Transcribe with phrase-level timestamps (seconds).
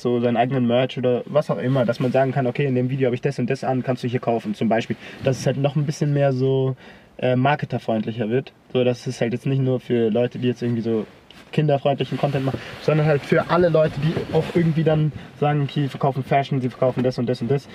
[0.00, 2.90] so seinen eigenen Merch oder was auch immer, dass man sagen kann, okay, in dem
[2.90, 4.96] Video habe ich das und das an, kannst du hier kaufen, zum Beispiel.
[5.24, 6.76] Dass es halt noch ein bisschen mehr so
[7.18, 8.52] äh, marketerfreundlicher wird.
[8.72, 11.06] So, dass es halt jetzt nicht nur für Leute, die jetzt irgendwie so
[11.52, 15.88] kinderfreundlichen Content machen, sondern halt für alle Leute, die auch irgendwie dann sagen, okay, sie
[15.88, 17.68] verkaufen Fashion, sie verkaufen das und das und das.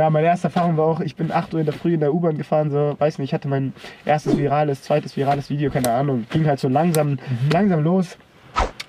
[0.00, 2.14] Ja, meine erste Erfahrung war auch, ich bin 8 Uhr in der Früh in der
[2.14, 3.74] U-Bahn gefahren, so, weiß nicht, ich hatte mein
[4.06, 7.18] erstes virales, zweites virales Video, keine Ahnung, ging halt so langsam,
[7.52, 8.16] langsam los.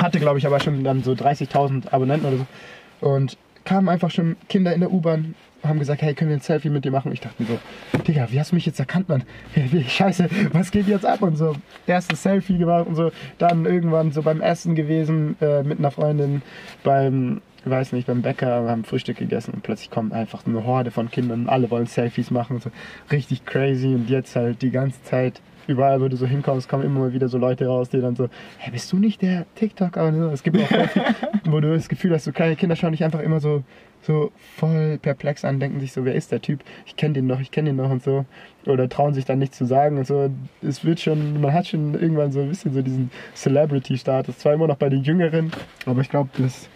[0.01, 3.05] Hatte, glaube ich, aber schon dann so 30.000 Abonnenten oder so.
[3.05, 6.69] Und kamen einfach schon Kinder in der U-Bahn, haben gesagt, hey, können wir ein Selfie
[6.69, 7.11] mit dir machen?
[7.11, 9.23] Ich dachte mir so, Digga, wie hast du mich jetzt erkannt, Mann?
[9.87, 11.21] Scheiße, was geht jetzt ab?
[11.23, 13.11] Und so, erstes Selfie gemacht und so.
[13.37, 16.41] Dann irgendwann so beim Essen gewesen äh, mit einer Freundin
[16.85, 20.91] beim, weiß nicht, beim Bäcker, wir haben Frühstück gegessen und plötzlich kommt einfach eine Horde
[20.91, 22.71] von Kindern und alle wollen Selfies machen und so.
[23.11, 26.99] Richtig crazy und jetzt halt die ganze Zeit überall, wo du so hinkommst, kommen immer
[26.99, 30.05] mal wieder so Leute raus, die dann so, hey, bist du nicht der TikToker?
[30.05, 30.29] Und so.
[30.29, 31.03] Es gibt auch viel,
[31.45, 33.63] wo du das Gefühl hast, so kleine Kinder schauen dich einfach immer so,
[34.01, 36.63] so voll perplex an, denken sich so, wer ist der Typ?
[36.85, 38.25] Ich kenne den noch, ich kenne den noch und so.
[38.65, 40.29] Oder trauen sich dann nichts zu sagen und so.
[40.61, 44.39] Es wird schon, man hat schon irgendwann so ein bisschen so diesen Celebrity-Status.
[44.39, 45.51] Zwar immer noch bei den Jüngeren,
[45.85, 46.69] aber ich glaube, das,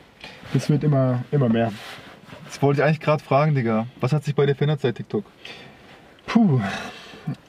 [0.55, 1.71] das wird immer, immer mehr.
[2.45, 3.87] Das wollte ich eigentlich gerade fragen, Digga.
[3.99, 5.25] Was hat sich bei dir verändert seit TikTok?
[6.25, 6.61] Puh.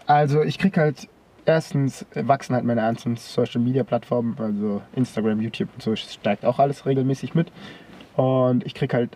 [0.07, 1.09] Also ich krieg halt
[1.45, 6.59] erstens wachsen halt meine einzelnen Social Media Plattformen, also Instagram, YouTube und so steigt auch
[6.59, 7.53] alles regelmäßig mit.
[8.17, 9.11] Und ich krieg halt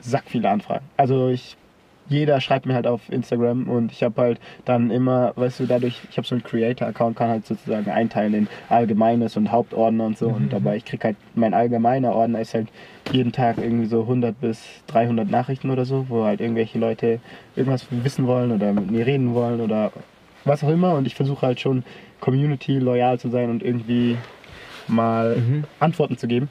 [0.00, 0.84] sack viele Anfragen.
[0.96, 1.56] Also ich
[2.08, 6.00] jeder schreibt mir halt auf Instagram und ich habe halt dann immer, weißt du, dadurch,
[6.10, 10.28] ich habe so einen Creator-Account, kann halt sozusagen einteilen in Allgemeines und Hauptordner und so.
[10.30, 10.34] Mhm.
[10.34, 12.68] Und dabei, ich krieg halt, mein allgemeiner Ordner ist halt
[13.12, 17.20] jeden Tag irgendwie so 100 bis 300 Nachrichten oder so, wo halt irgendwelche Leute
[17.56, 19.92] irgendwas wissen wollen oder mit mir reden wollen oder
[20.44, 20.94] was auch immer.
[20.94, 21.84] Und ich versuche halt schon
[22.20, 24.16] Community loyal zu sein und irgendwie
[24.88, 25.64] mal Mhm.
[25.80, 26.48] Antworten zu geben.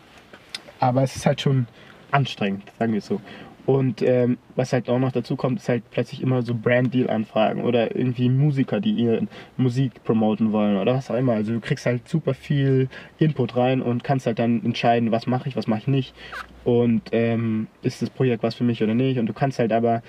[0.80, 1.67] Aber es ist halt schon
[2.11, 3.22] anstrengend, sagen wir es so.
[3.66, 7.95] Und ähm, was halt auch noch dazu kommt, ist halt plötzlich immer so Brand-Deal-Anfragen oder
[7.95, 9.27] irgendwie Musiker, die ihre
[9.58, 11.33] Musik promoten wollen oder was auch immer.
[11.33, 12.89] Also du kriegst halt super viel
[13.20, 16.16] Input rein und kannst halt dann entscheiden, was mache ich, was mache ich nicht.
[16.64, 19.20] Und ähm, ist das Projekt was für mich oder nicht.
[19.20, 20.02] Und du kannst halt aber,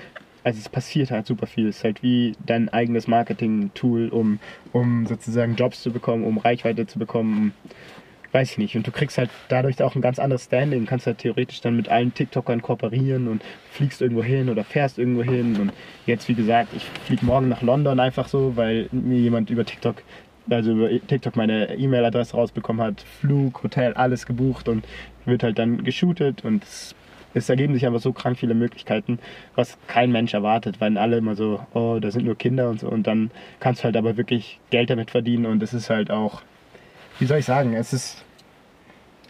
[0.44, 1.68] also es passiert halt super viel.
[1.68, 4.38] Es ist halt wie dein eigenes Marketing-Tool, um,
[4.72, 7.52] um sozusagen Jobs zu bekommen, um Reichweite zu bekommen,
[8.32, 8.76] weiß ich nicht.
[8.76, 11.88] Und du kriegst halt dadurch auch ein ganz anderes Standing, kannst halt theoretisch dann mit
[11.88, 15.56] allen TikTokern kooperieren und fliegst irgendwo hin oder fährst irgendwo hin.
[15.60, 15.72] Und
[16.06, 20.02] jetzt, wie gesagt, ich fliege morgen nach London einfach so, weil mir jemand über TikTok,
[20.48, 24.84] also über TikTok meine E-Mail-Adresse rausbekommen hat, Flug, Hotel, alles gebucht und
[25.24, 26.94] wird halt dann geshootet und es,
[27.34, 29.18] es ergeben sich einfach so krank viele Möglichkeiten,
[29.54, 32.88] was kein Mensch erwartet, weil alle immer so, oh, da sind nur Kinder und so.
[32.88, 36.42] Und dann kannst du halt aber wirklich Geld damit verdienen und es ist halt auch
[37.22, 38.24] wie soll ich sagen, es ist,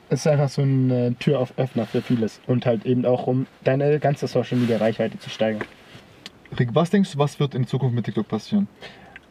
[0.09, 3.99] es ist einfach so ein äh, Türöffner für vieles und halt eben auch, um deine
[3.99, 5.67] ganze Social Media Reichweite zu steigern.
[6.59, 8.67] Rick, was denkst du, was wird in Zukunft mit TikTok passieren?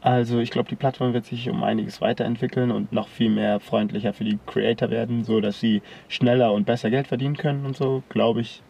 [0.01, 4.13] Also ich glaube, die Plattform wird sich um einiges weiterentwickeln und noch viel mehr freundlicher
[4.13, 8.03] für die Creator werden, so dass sie schneller und besser Geld verdienen können und so,
[8.09, 8.61] glaube ich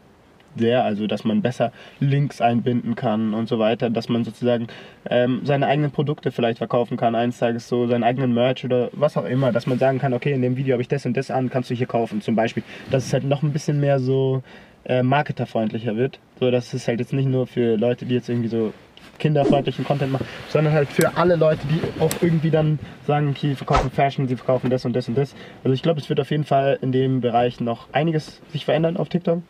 [0.56, 0.84] sehr.
[0.84, 4.68] Also dass man besser Links einbinden kann und so weiter, dass man sozusagen
[5.10, 9.18] ähm, seine eigenen Produkte vielleicht verkaufen kann, eines Tages so seinen eigenen Merch oder was
[9.18, 11.32] auch immer, dass man sagen kann, okay, in dem Video habe ich das und das
[11.32, 12.64] an, kannst du hier kaufen, zum Beispiel.
[12.90, 14.44] Dass es halt noch ein bisschen mehr so
[14.86, 18.50] äh, marketerfreundlicher wird, so dass es halt jetzt nicht nur für Leute, die jetzt irgendwie
[18.50, 18.74] so
[19.20, 23.56] kinderfreundlichen Content machen, sondern halt für alle Leute, die auch irgendwie dann sagen, okay, sie
[23.56, 25.36] verkaufen Fashion, sie verkaufen das und das und das.
[25.64, 28.98] Also ich glaube, es wird auf jeden Fall in dem Bereich noch einiges sich verändern
[28.98, 29.44] auf TikTok.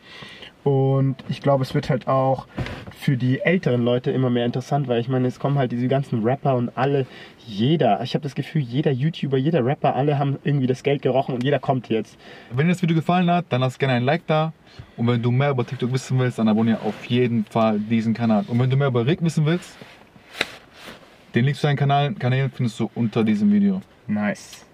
[0.64, 2.46] Und ich glaube, es wird halt auch
[3.02, 6.22] für die älteren Leute immer mehr interessant, weil ich meine, es kommen halt diese ganzen
[6.22, 7.04] Rapper und alle,
[7.46, 11.34] jeder, ich habe das Gefühl, jeder YouTuber, jeder Rapper, alle haben irgendwie das Geld gerochen
[11.34, 12.16] und jeder kommt jetzt.
[12.52, 14.52] Wenn dir das Video gefallen hat, dann lass gerne ein Like da.
[14.96, 18.44] Und wenn du mehr über TikTok wissen willst, dann abonniere auf jeden Fall diesen Kanal.
[18.46, 19.76] Und wenn du mehr über Rick wissen willst,
[21.34, 23.82] den Link zu seinen Kanal, Kanälen findest du unter diesem Video.
[24.06, 24.64] Nice.